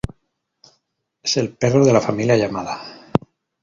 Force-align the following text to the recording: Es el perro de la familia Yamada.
Es 1.21 1.37
el 1.37 1.55
perro 1.55 1.85
de 1.85 1.93
la 1.93 2.01
familia 2.01 2.35
Yamada. 2.35 2.81